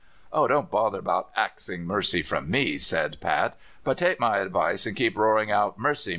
"Oh, 0.33 0.47
don't 0.47 0.71
bother 0.71 0.97
about 0.97 1.29
axing 1.35 1.83
mercy 1.85 2.23
from 2.23 2.49
me," 2.49 2.79
said 2.79 3.17
Pat; 3.21 3.55
"but 3.83 3.99
take 3.99 4.19
my 4.19 4.39
advice 4.39 4.87
and 4.87 4.95
keep 4.97 5.15
roaring 5.15 5.51
out 5.51 5.77
'Mercy! 5.77 6.09